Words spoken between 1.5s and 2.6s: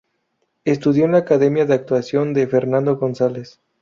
de Actuación de